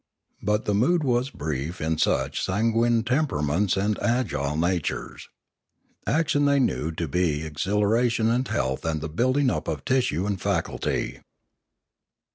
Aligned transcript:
But 0.41 0.65
the 0.65 0.73
mood 0.73 1.03
was 1.03 1.29
brief 1.29 1.79
in 1.79 1.99
such 1.99 2.43
sanguine 2.43 3.03
temperaments 3.03 3.77
and 3.77 3.99
agile 4.01 4.57
natures. 4.57 5.29
Action 6.07 6.45
they 6.45 6.59
knew 6.59 6.91
to 6.93 7.07
be 7.07 7.43
exhilaration 7.45 8.27
and 8.27 8.47
health 8.47 8.83
and 8.83 8.99
the 8.99 9.07
building 9.09 9.51
up 9.51 9.67
of 9.67 9.85
tissue 9.85 10.25
and 10.25 10.41
faculty. 10.41 11.19